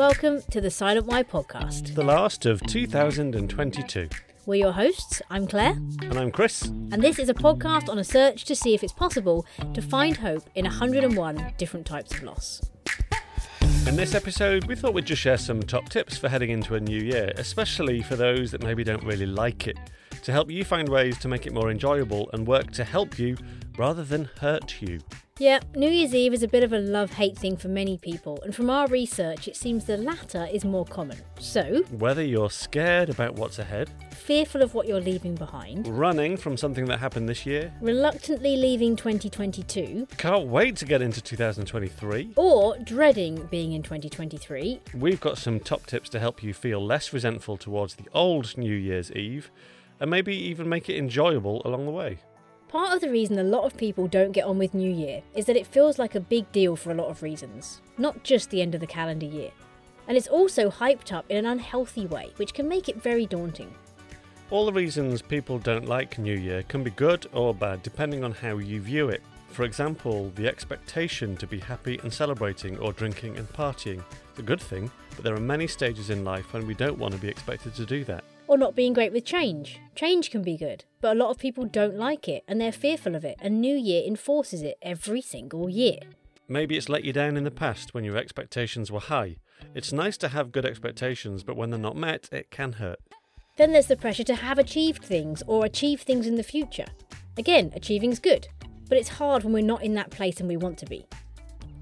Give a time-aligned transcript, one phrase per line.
[0.00, 1.94] Welcome to the Silent Why podcast.
[1.94, 4.08] The last of 2022.
[4.46, 5.20] We're your hosts.
[5.28, 5.72] I'm Claire.
[6.00, 6.62] And I'm Chris.
[6.62, 9.44] And this is a podcast on a search to see if it's possible
[9.74, 12.62] to find hope in 101 different types of loss.
[13.86, 16.80] In this episode, we thought we'd just share some top tips for heading into a
[16.80, 19.76] new year, especially for those that maybe don't really like it,
[20.22, 23.36] to help you find ways to make it more enjoyable and work to help you
[23.76, 25.00] rather than hurt you.
[25.40, 28.38] Yeah, New Year's Eve is a bit of a love hate thing for many people,
[28.44, 31.16] and from our research, it seems the latter is more common.
[31.38, 36.58] So, whether you're scared about what's ahead, fearful of what you're leaving behind, running from
[36.58, 42.76] something that happened this year, reluctantly leaving 2022, can't wait to get into 2023, or
[42.80, 47.56] dreading being in 2023, we've got some top tips to help you feel less resentful
[47.56, 49.50] towards the old New Year's Eve
[50.00, 52.18] and maybe even make it enjoyable along the way.
[52.70, 55.46] Part of the reason a lot of people don't get on with New Year is
[55.46, 58.62] that it feels like a big deal for a lot of reasons, not just the
[58.62, 59.50] end of the calendar year.
[60.06, 63.74] And it's also hyped up in an unhealthy way, which can make it very daunting.
[64.50, 68.30] All the reasons people don't like New Year can be good or bad depending on
[68.30, 69.22] how you view it.
[69.48, 73.98] For example, the expectation to be happy and celebrating or drinking and partying
[74.32, 77.14] is a good thing, but there are many stages in life when we don't want
[77.14, 79.78] to be expected to do that or not being great with change.
[79.94, 83.14] Change can be good, but a lot of people don't like it and they're fearful
[83.14, 86.00] of it, and New Year enforces it every single year.
[86.48, 89.36] Maybe it's let you down in the past when your expectations were high.
[89.72, 92.98] It's nice to have good expectations, but when they're not met, it can hurt.
[93.56, 96.86] Then there's the pressure to have achieved things or achieve things in the future.
[97.38, 98.48] Again, achieving's good,
[98.88, 101.06] but it's hard when we're not in that place and we want to be.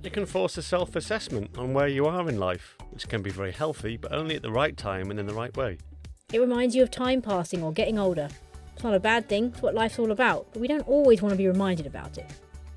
[0.03, 3.31] It can force a self assessment on where you are in life, which can be
[3.31, 5.79] very healthy, but only at the right time and in the right way.
[6.31, 8.29] It reminds you of time passing or getting older.
[8.75, 11.33] It's not a bad thing, it's what life's all about, but we don't always want
[11.33, 12.27] to be reminded about it.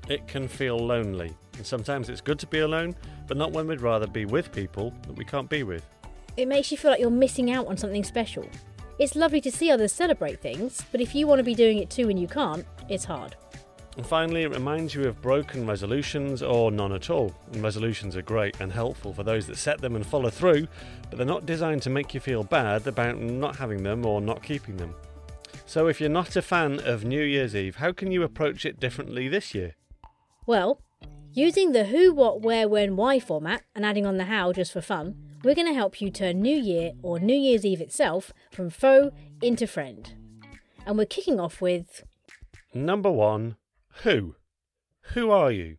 [0.08, 2.96] It can feel lonely, and sometimes it's good to be alone,
[3.28, 5.84] but not when we'd rather be with people that we can't be with.
[6.38, 8.48] It makes you feel like you're missing out on something special.
[8.98, 11.90] It's lovely to see others celebrate things, but if you want to be doing it
[11.90, 13.36] too and you can't, it's hard.
[13.96, 17.34] And finally, it reminds you of broken resolutions or none at all.
[17.52, 20.66] And resolutions are great and helpful for those that set them and follow through,
[21.10, 24.42] but they're not designed to make you feel bad about not having them or not
[24.42, 24.94] keeping them.
[25.66, 28.80] So, if you're not a fan of New Year's Eve, how can you approach it
[28.80, 29.74] differently this year?
[30.46, 30.80] Well,
[31.32, 34.80] using the who, what, where, when, why format and adding on the how just for
[34.80, 38.70] fun, we're going to help you turn New Year or New Year's Eve itself from
[38.70, 40.14] foe into friend.
[40.86, 42.04] And we're kicking off with.
[42.74, 43.56] Number one
[44.02, 44.36] who?
[45.14, 45.76] Who are you?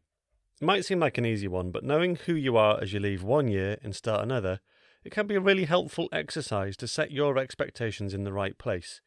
[0.61, 3.23] It might seem like an easy one, but knowing who you are as you leave
[3.23, 4.59] one year and start another,
[5.03, 9.01] it can be a really helpful exercise to set your expectations in the right place.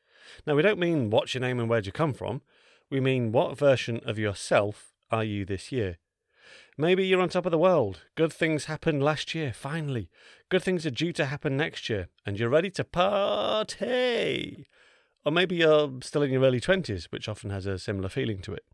[0.46, 2.42] Now, we don't mean what's your name and where'd you come from.
[2.90, 5.98] We mean what version of yourself are you this year?
[6.78, 8.02] Maybe you're on top of the world.
[8.16, 10.10] Good things happened last year, finally.
[10.50, 14.66] Good things are due to happen next year, and you're ready to party.
[15.24, 18.52] Or maybe you're still in your early 20s, which often has a similar feeling to
[18.52, 18.64] it.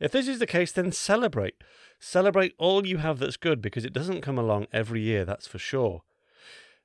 [0.00, 1.54] If this is the case, then celebrate.
[1.98, 5.58] Celebrate all you have that's good because it doesn't come along every year, that's for
[5.58, 6.02] sure.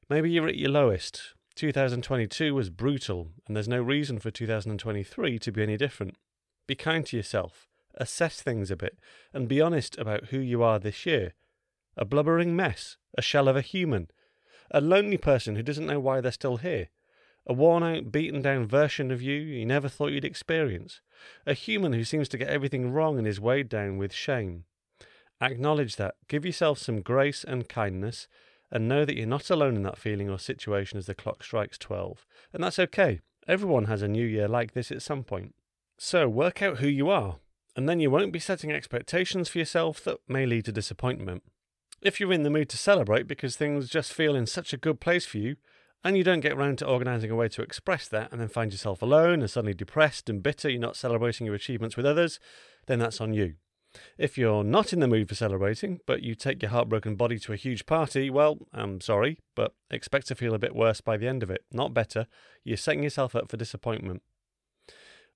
[0.09, 1.33] Maybe you're at your lowest.
[1.55, 6.15] 2022 was brutal, and there's no reason for 2023 to be any different.
[6.67, 8.99] Be kind to yourself, assess things a bit,
[9.33, 11.33] and be honest about who you are this year.
[11.97, 14.09] A blubbering mess, a shell of a human,
[14.69, 16.89] a lonely person who doesn't know why they're still here,
[17.47, 20.99] a worn out, beaten down version of you you never thought you'd experience,
[21.45, 24.65] a human who seems to get everything wrong and is weighed down with shame.
[25.41, 28.27] Acknowledge that, give yourself some grace and kindness,
[28.69, 31.77] and know that you're not alone in that feeling or situation as the clock strikes
[31.77, 32.25] 12.
[32.51, 33.21] And that's okay.
[33.47, 35.55] Everyone has a new year like this at some point.
[35.97, 37.37] So work out who you are,
[37.77, 41.43] and then you won't be setting expectations for yourself that may lead to disappointment.
[42.01, 44.99] If you're in the mood to celebrate because things just feel in such a good
[44.99, 45.55] place for you,
[46.03, 48.71] and you don't get around to organising a way to express that and then find
[48.71, 52.39] yourself alone and suddenly depressed and bitter, you're not celebrating your achievements with others,
[52.85, 53.55] then that's on you.
[54.17, 57.53] If you're not in the mood for celebrating, but you take your heartbroken body to
[57.53, 61.27] a huge party, well, I'm sorry, but expect to feel a bit worse by the
[61.27, 62.27] end of it, not better.
[62.63, 64.21] You're setting yourself up for disappointment.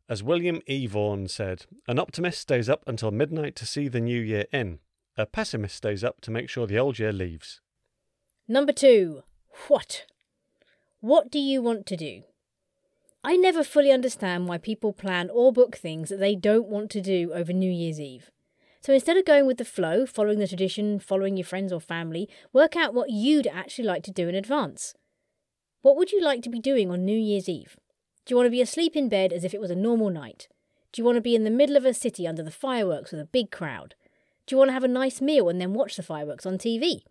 [0.09, 0.87] As William E.
[0.87, 4.79] Vaughan said, an optimist stays up until midnight to see the new year in.
[5.17, 7.61] A pessimist stays up to make sure the old year leaves.
[8.47, 9.23] Number two,
[9.67, 10.05] what?
[11.01, 12.21] What do you want to do?
[13.23, 17.01] I never fully understand why people plan or book things that they don't want to
[17.01, 18.29] do over New Year's Eve.
[18.81, 22.29] So instead of going with the flow, following the tradition, following your friends or family,
[22.53, 24.93] work out what you'd actually like to do in advance.
[25.81, 27.77] What would you like to be doing on New Year's Eve?
[28.23, 30.49] Do you want to be asleep in bed as if it was a normal night?
[30.91, 33.21] Do you want to be in the middle of a city under the fireworks with
[33.21, 33.95] a big crowd?
[34.45, 37.01] Do you want to have a nice meal and then watch the fireworks on TV?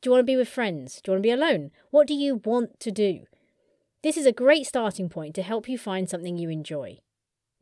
[0.00, 1.00] Do you want to be with friends?
[1.00, 1.72] Do you want to be alone?
[1.90, 3.26] What do you want to do?
[4.02, 6.98] This is a great starting point to help you find something you enjoy.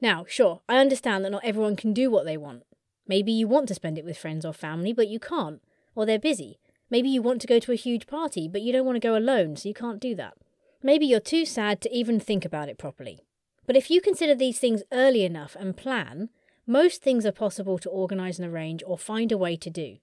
[0.01, 2.63] Now, sure, I understand that not everyone can do what they want.
[3.07, 5.61] Maybe you want to spend it with friends or family, but you can't,
[5.95, 6.59] or they're busy.
[6.89, 9.17] Maybe you want to go to a huge party, but you don't want to go
[9.17, 10.35] alone, so you can't do that.
[10.83, 13.21] Maybe you're too sad to even think about it properly.
[13.67, 16.31] But if you consider these things early enough and plan,
[16.67, 19.99] most things are possible to organise and arrange or find a way to do.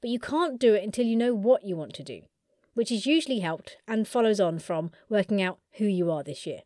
[0.00, 2.22] But you can't do it until you know what you want to do,
[2.74, 6.60] which is usually helped and follows on from working out who you are this year.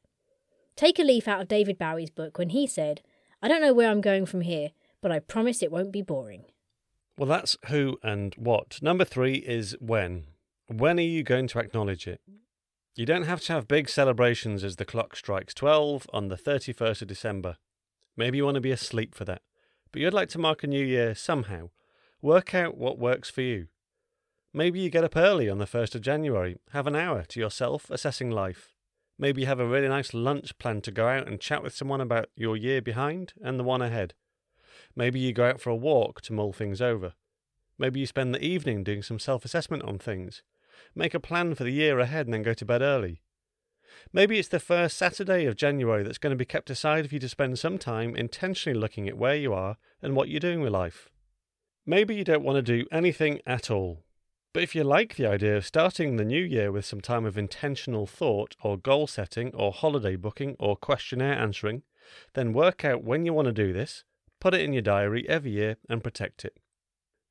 [0.76, 3.00] Take a leaf out of David Bowie's book when he said,
[3.42, 4.70] I don't know where I'm going from here,
[5.00, 6.44] but I promise it won't be boring.
[7.16, 8.82] Well, that's who and what.
[8.82, 10.24] Number three is when.
[10.66, 12.20] When are you going to acknowledge it?
[12.96, 17.02] You don't have to have big celebrations as the clock strikes 12 on the 31st
[17.02, 17.56] of December.
[18.16, 19.42] Maybe you want to be asleep for that,
[19.92, 21.70] but you'd like to mark a new year somehow.
[22.22, 23.66] Work out what works for you.
[24.56, 27.90] Maybe you get up early on the 1st of January, have an hour to yourself
[27.90, 28.68] assessing life.
[29.18, 32.00] Maybe you have a really nice lunch planned to go out and chat with someone
[32.00, 34.14] about your year behind and the one ahead.
[34.94, 37.14] Maybe you go out for a walk to mull things over.
[37.80, 40.44] Maybe you spend the evening doing some self assessment on things.
[40.94, 43.22] Make a plan for the year ahead and then go to bed early.
[44.12, 47.20] Maybe it's the first Saturday of January that's going to be kept aside for you
[47.20, 50.72] to spend some time intentionally looking at where you are and what you're doing with
[50.72, 51.08] life.
[51.84, 54.03] Maybe you don't want to do anything at all.
[54.54, 57.36] But if you like the idea of starting the new year with some time of
[57.36, 61.82] intentional thought, or goal setting, or holiday booking, or questionnaire answering,
[62.34, 64.04] then work out when you want to do this,
[64.38, 66.56] put it in your diary every year, and protect it.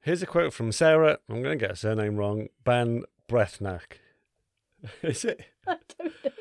[0.01, 3.99] Here's a quote from Sarah, I'm going to get her surname wrong, Ban Breathnach.
[5.01, 5.45] Is it?
[5.67, 6.31] I don't know.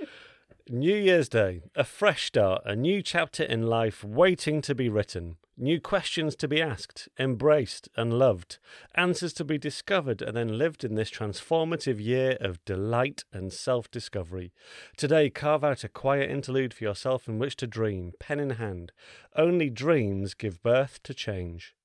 [0.68, 5.36] New Year's Day, a fresh start, a new chapter in life waiting to be written.
[5.62, 8.58] New questions to be asked, embraced, and loved.
[8.96, 13.88] Answers to be discovered and then lived in this transformative year of delight and self
[13.88, 14.52] discovery.
[14.96, 18.90] Today, carve out a quiet interlude for yourself in which to dream, pen in hand.
[19.36, 21.76] Only dreams give birth to change.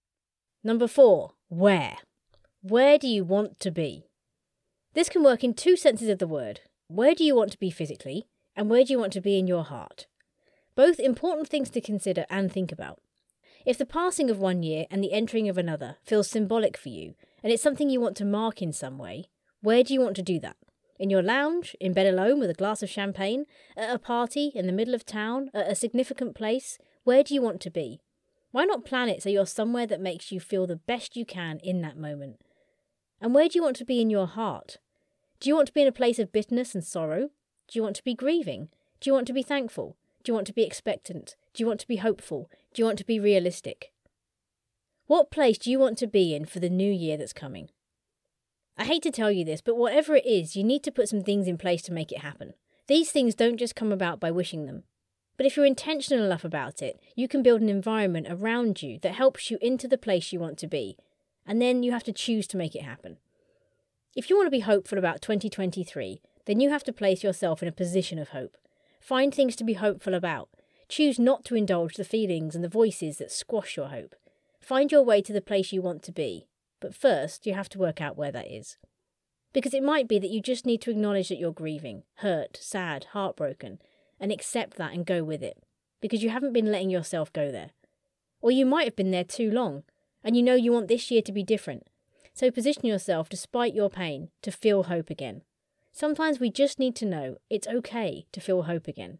[0.63, 1.97] Number four, where?
[2.63, 4.07] Where do you want to be?
[4.95, 6.61] This can work in two senses of the word.
[6.87, 8.25] Where do you want to be physically?
[8.55, 10.07] And where do you want to be in your heart?
[10.73, 12.99] Both important things to consider and think about.
[13.67, 17.15] If the passing of one year and the entering of another feels symbolic for you,
[17.43, 19.25] and it's something you want to mark in some way,
[19.59, 20.55] where do you want to do that?
[20.97, 24.67] In your lounge, in bed alone with a glass of champagne, at a party, in
[24.67, 26.77] the middle of town, at a significant place?
[27.03, 27.99] Where do you want to be?
[28.51, 31.59] Why not plan it so you're somewhere that makes you feel the best you can
[31.59, 32.37] in that moment?
[33.19, 34.77] And where do you want to be in your heart?
[35.41, 37.31] Do you want to be in a place of bitterness and sorrow?
[37.67, 38.69] Do you want to be grieving?
[39.01, 39.97] Do you want to be thankful?
[40.23, 41.35] Do you want to be expectant?
[41.57, 42.51] Do you want to be hopeful?
[42.71, 43.91] Do you want to be realistic?
[45.07, 47.71] What place do you want to be in for the new year that's coming?
[48.77, 51.23] I hate to tell you this, but whatever it is, you need to put some
[51.23, 52.53] things in place to make it happen.
[52.85, 54.83] These things don't just come about by wishing them.
[55.35, 59.15] But if you're intentional enough about it, you can build an environment around you that
[59.15, 60.95] helps you into the place you want to be,
[61.43, 63.17] and then you have to choose to make it happen.
[64.15, 67.67] If you want to be hopeful about 2023, then you have to place yourself in
[67.67, 68.57] a position of hope.
[68.99, 70.49] Find things to be hopeful about,
[70.89, 74.15] Choose not to indulge the feelings and the voices that squash your hope.
[74.61, 76.47] Find your way to the place you want to be,
[76.79, 78.77] but first you have to work out where that is.
[79.53, 83.05] Because it might be that you just need to acknowledge that you're grieving, hurt, sad,
[83.11, 83.79] heartbroken,
[84.19, 85.61] and accept that and go with it,
[86.01, 87.71] because you haven't been letting yourself go there.
[88.41, 89.83] Or you might have been there too long,
[90.23, 91.87] and you know you want this year to be different.
[92.33, 95.41] So position yourself, despite your pain, to feel hope again.
[95.91, 99.19] Sometimes we just need to know it's okay to feel hope again.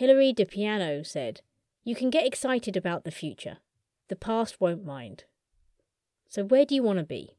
[0.00, 1.42] Hilary DePiano said,
[1.84, 3.58] You can get excited about the future.
[4.08, 5.24] The past won't mind.
[6.26, 7.36] So, where do you want to be?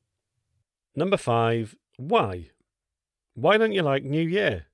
[0.96, 2.51] Number five, why?
[3.34, 4.68] Why don't you like New Year?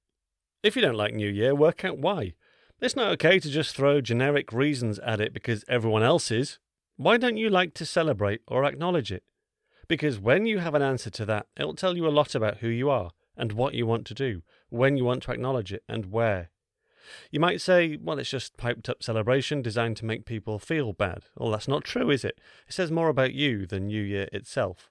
[0.63, 2.33] If you don't like New Year, work out why.
[2.81, 6.59] It's not okay to just throw generic reasons at it because everyone else is.
[6.97, 9.23] Why don't you like to celebrate or acknowledge it?
[9.87, 12.67] Because when you have an answer to that, it'll tell you a lot about who
[12.67, 16.11] you are and what you want to do, when you want to acknowledge it, and
[16.11, 16.49] where.
[17.31, 21.23] You might say, well, it's just piped up celebration designed to make people feel bad.
[21.35, 22.39] Well, that's not true, is it?
[22.67, 24.89] It says more about you than New Year itself.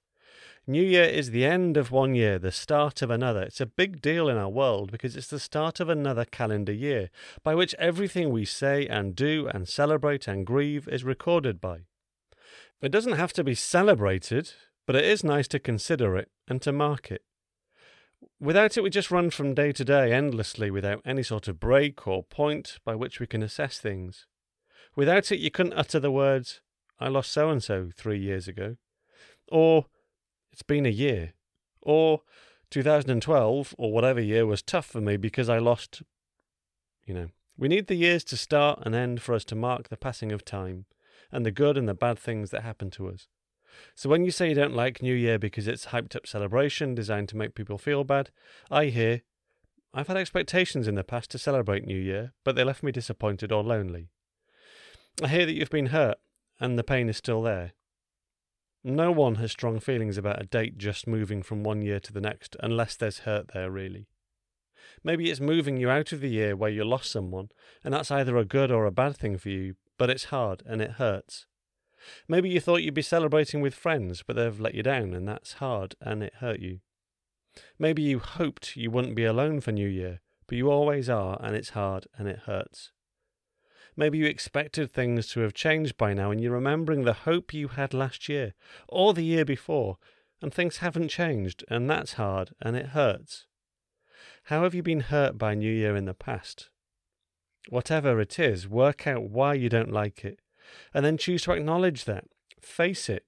[0.69, 3.43] New Year is the end of one year, the start of another.
[3.43, 7.11] It's a big deal in our world because it's the start of another calendar year,
[7.45, 11.83] by which everything we say and do and celebrate and grieve is recorded by.
[12.83, 14.55] It doesn't have to be celebrated,
[14.87, 17.23] but it is nice to consider it and to mark it.
[18.39, 22.07] Without it, we just run from day to day endlessly without any sort of break
[22.07, 24.27] or point by which we can assess things.
[24.95, 26.61] Without it, you couldn't utter the words,
[26.99, 28.77] I lost so and so three years ago,
[29.49, 29.87] or
[30.53, 31.35] it's been a year,
[31.83, 32.23] Or
[32.71, 36.03] 2012 or whatever year was tough for me because I lost.
[37.05, 39.97] You know, we need the years to start and end for us to mark the
[39.97, 40.87] passing of time
[41.31, 43.29] and the good and the bad things that happen to us.
[43.95, 47.29] So when you say you don't like New Year because it's hyped up celebration designed
[47.31, 48.31] to make people feel bad,
[48.71, 49.23] I hear
[49.95, 53.51] I've had expectations in the past to celebrate New Year, but they left me disappointed
[53.51, 54.11] or lonely.
[55.23, 56.19] I hear that you've been hurt,
[56.61, 57.73] and the pain is still there.
[58.85, 62.21] No one has strong feelings about a date just moving from one year to the
[62.21, 64.07] next unless there's hurt there, really.
[65.03, 67.49] Maybe it's moving you out of the year where you lost someone,
[67.83, 70.83] and that's either a good or a bad thing for you, but it's hard and
[70.83, 71.47] it hurts.
[72.29, 75.55] Maybe you thought you'd be celebrating with friends, but they've let you down, and that's
[75.55, 76.81] hard and it hurt you.
[77.79, 81.57] Maybe you hoped you wouldn't be alone for New Year, but you always are, and
[81.57, 82.93] it's hard and it hurts.
[83.97, 87.69] Maybe you expected things to have changed by now, and you're remembering the hope you
[87.69, 88.53] had last year
[88.89, 89.97] or the year before,
[90.43, 93.47] and things haven't changed, and that's hard and it hurts.
[94.45, 96.69] How have you been hurt by New Year in the past?
[97.69, 100.39] Whatever it is, work out why you don't like it,
[100.95, 102.25] and then choose to acknowledge that.
[102.61, 103.25] Face it,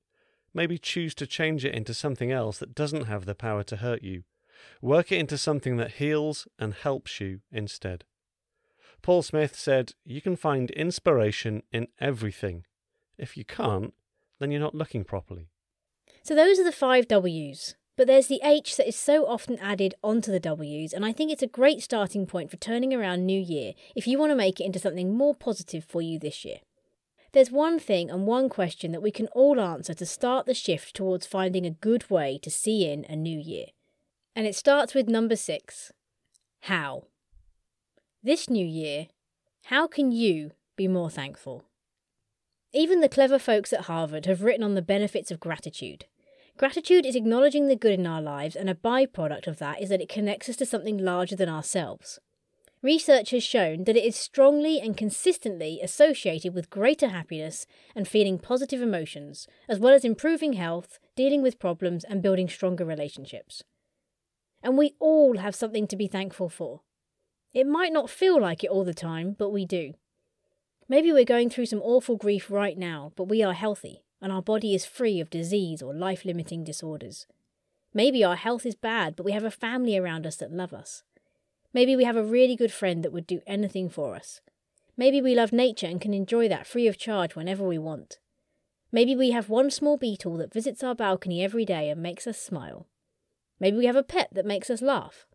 [0.55, 4.03] Maybe choose to change it into something else that doesn't have the power to hurt
[4.03, 4.25] you.
[4.83, 8.05] Work it into something that heals and helps you instead.
[9.03, 12.65] Paul Smith said, You can find inspiration in everything.
[13.17, 13.95] If you can't,
[14.41, 15.51] then you're not looking properly.
[16.23, 17.77] So those are the five W's.
[17.97, 21.33] But there's the H that is so often added onto the W's, and I think
[21.33, 24.61] it's a great starting point for turning around New Year if you want to make
[24.61, 26.59] it into something more positive for you this year.
[27.33, 30.97] There's one thing and one question that we can all answer to start the shift
[30.97, 33.67] towards finding a good way to see in a new year.
[34.35, 35.93] And it starts with number six
[36.63, 37.05] How?
[38.23, 39.09] This new year,
[39.65, 41.65] how can you be more thankful?
[42.73, 46.07] Even the clever folks at Harvard have written on the benefits of gratitude.
[46.57, 50.01] Gratitude is acknowledging the good in our lives, and a byproduct of that is that
[50.01, 52.19] it connects us to something larger than ourselves.
[52.81, 57.67] Research has shown that it is strongly and consistently associated with greater happiness
[57.97, 62.85] and feeling positive emotions, as well as improving health, dealing with problems, and building stronger
[62.85, 63.65] relationships.
[64.63, 66.83] And we all have something to be thankful for.
[67.53, 69.95] It might not feel like it all the time, but we do.
[70.89, 74.43] Maybe we're going through some awful grief right now, but we are healthy, and our
[74.43, 77.27] body is free of disease or life limiting disorders.
[77.93, 81.03] Maybe our health is bad, but we have a family around us that love us.
[81.73, 84.41] Maybe we have a really good friend that would do anything for us.
[84.97, 88.19] Maybe we love nature and can enjoy that free of charge whenever we want.
[88.91, 92.41] Maybe we have one small beetle that visits our balcony every day and makes us
[92.41, 92.87] smile.
[93.61, 95.27] Maybe we have a pet that makes us laugh.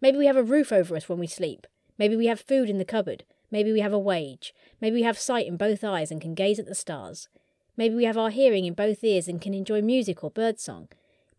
[0.00, 1.66] Maybe we have a roof over us when we sleep.
[1.98, 3.24] Maybe we have food in the cupboard.
[3.50, 4.54] Maybe we have a wage.
[4.80, 7.28] Maybe we have sight in both eyes and can gaze at the stars.
[7.76, 10.88] Maybe we have our hearing in both ears and can enjoy music or birdsong.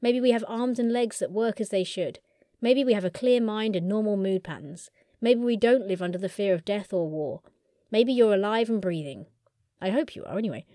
[0.02, 2.20] Maybe we have arms and legs that work as they should.
[2.62, 4.90] Maybe we have a clear mind and normal mood patterns.
[5.22, 7.42] Maybe we don't live under the fear of death or war.
[7.92, 9.26] Maybe you're alive and breathing.
[9.82, 10.66] I hope you are, anyway.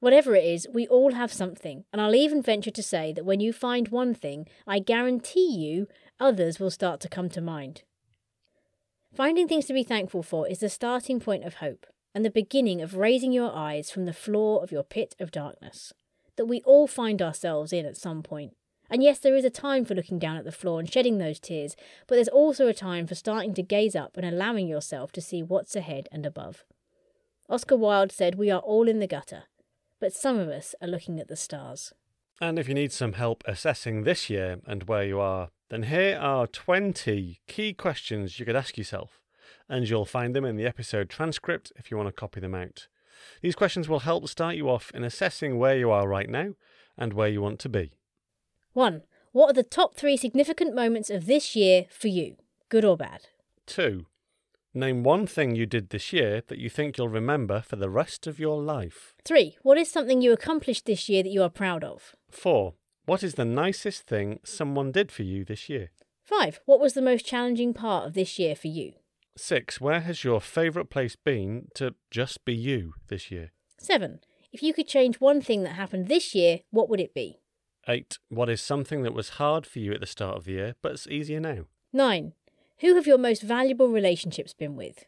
[0.00, 3.40] Whatever it is, we all have something, and I'll even venture to say that when
[3.40, 5.88] you find one thing, I guarantee you
[6.20, 7.82] others will start to come to mind.
[9.14, 12.80] Finding things to be thankful for is the starting point of hope and the beginning
[12.80, 15.92] of raising your eyes from the floor of your pit of darkness
[16.36, 18.54] that we all find ourselves in at some point.
[18.90, 21.38] And yes, there is a time for looking down at the floor and shedding those
[21.38, 21.76] tears,
[22.06, 25.42] but there's also a time for starting to gaze up and allowing yourself to see
[25.42, 26.64] what's ahead and above.
[27.50, 29.44] Oscar Wilde said, We are all in the gutter,
[30.00, 31.92] but some of us are looking at the stars.
[32.40, 36.18] And if you need some help assessing this year and where you are, then here
[36.18, 39.20] are 20 key questions you could ask yourself,
[39.68, 42.86] and you'll find them in the episode transcript if you want to copy them out.
[43.42, 46.54] These questions will help start you off in assessing where you are right now
[46.96, 47.97] and where you want to be.
[48.78, 49.02] 1.
[49.32, 52.36] What are the top three significant moments of this year for you,
[52.68, 53.22] good or bad?
[53.66, 54.06] 2.
[54.72, 58.28] Name one thing you did this year that you think you'll remember for the rest
[58.28, 59.16] of your life.
[59.24, 59.56] 3.
[59.62, 62.14] What is something you accomplished this year that you are proud of?
[62.30, 62.74] 4.
[63.04, 65.90] What is the nicest thing someone did for you this year?
[66.22, 66.60] 5.
[66.64, 68.92] What was the most challenging part of this year for you?
[69.36, 69.80] 6.
[69.80, 73.50] Where has your favourite place been to just be you this year?
[73.78, 74.20] 7.
[74.52, 77.40] If you could change one thing that happened this year, what would it be?
[77.88, 78.18] 8.
[78.28, 80.92] What is something that was hard for you at the start of the year, but
[80.92, 81.64] it's easier now?
[81.92, 82.34] 9.
[82.80, 85.06] Who have your most valuable relationships been with?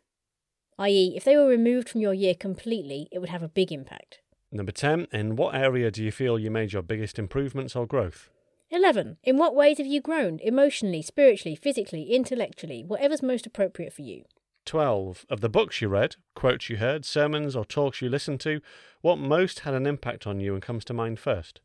[0.79, 4.21] I.e., if they were removed from your year completely, it would have a big impact.
[4.51, 5.09] Number 10.
[5.13, 8.31] In what area do you feel you made your biggest improvements or growth?
[8.71, 9.19] 11.
[9.25, 14.25] In what ways have you grown, emotionally, spiritually, physically, intellectually, whatever's most appropriate for you?
[14.65, 15.27] 12.
[15.29, 18.61] Of the books you read, quotes you heard, sermons or talks you listened to,
[19.01, 21.61] what most had an impact on you and comes to mind first?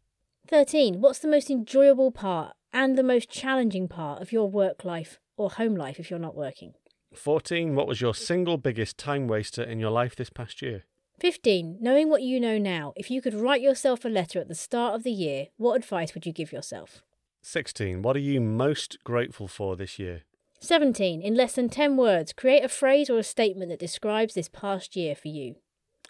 [0.48, 1.02] 13.
[1.02, 5.52] What's the most enjoyable part and the most challenging part of your work life or
[5.52, 6.74] home life if you're not working.
[7.14, 7.76] 14.
[7.76, 10.84] What was your single biggest time waster in your life this past year?
[11.20, 11.78] 15.
[11.80, 14.96] Knowing what you know now, if you could write yourself a letter at the start
[14.96, 17.02] of the year, what advice would you give yourself?
[17.42, 18.02] 16.
[18.02, 20.24] What are you most grateful for this year?
[20.60, 21.22] 17.
[21.22, 24.98] In less than 10 words, create a phrase or a statement that describes this past
[24.98, 25.56] year for you.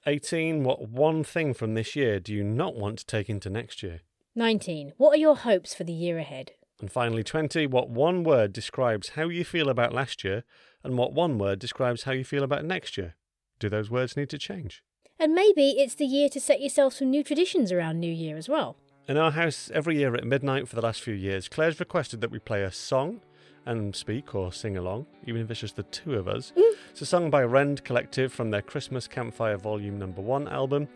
[0.08, 0.64] 18.
[0.64, 4.02] What one thing from this year do you not want to take into next year?
[4.38, 4.94] 19.
[4.98, 6.52] What are your hopes for the year ahead?
[6.82, 7.68] And finally, 20.
[7.68, 10.44] What one word describes how you feel about last year,
[10.84, 13.16] and what one word describes how you feel about next year?
[13.60, 14.84] Do those words need to change?
[15.18, 18.50] And maybe it's the year to set yourself some new traditions around New Year as
[18.50, 18.76] well.
[19.08, 22.32] In our house, every year at midnight for the last few years, Claire's requested that
[22.32, 23.22] we play a song
[23.66, 26.52] and speak or sing along, even if it's just the two of us.
[26.58, 26.74] Mm.
[26.92, 30.90] It's a song by Rend Collective from their Christmas Campfire Volume Number One album.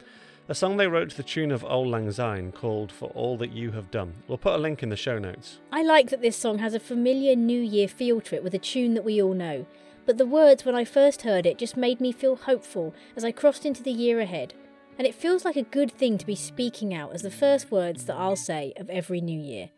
[0.50, 3.52] A song they wrote to the tune of Auld Lang Syne called For All That
[3.52, 4.16] You Have Done.
[4.28, 5.60] We'll put a link in the show notes.
[5.72, 8.58] I like that this song has a familiar New Year feel to it with a
[8.58, 9.68] tune that we all know.
[10.08, 13.32] But the words, when I first heard it, just made me feel hopeful as I
[13.32, 14.56] crossed into the year ahead.
[14.98, 18.06] And it feels like a good thing to be speaking out as the first words
[18.06, 19.70] that I'll say of every new year.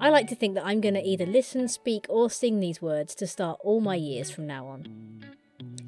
[0.00, 3.16] I like to think that I'm going to either listen, speak, or sing these words
[3.16, 5.24] to start all my years from now on.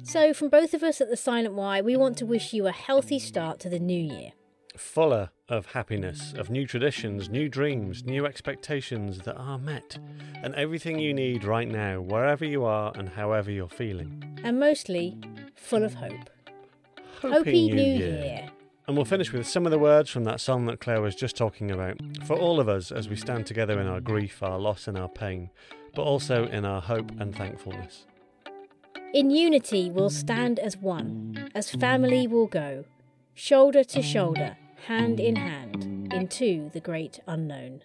[0.07, 2.71] So, from both of us at the Silent Why, we want to wish you a
[2.71, 4.31] healthy start to the new year.
[4.77, 9.99] Fuller of happiness, of new traditions, new dreams, new expectations that are met,
[10.41, 14.23] and everything you need right now, wherever you are and however you're feeling.
[14.45, 15.17] And mostly,
[15.55, 16.29] full of hope.
[17.21, 17.97] New New Year.
[17.97, 18.49] Year.
[18.87, 21.35] And we'll finish with some of the words from that song that Claire was just
[21.35, 21.99] talking about.
[22.25, 25.09] For all of us as we stand together in our grief, our loss, and our
[25.09, 25.49] pain,
[25.93, 28.05] but also in our hope and thankfulness.
[29.13, 32.83] In unity we'll stand as one, as family we'll go,
[33.33, 37.81] shoulder to shoulder, hand in hand, into the great unknown.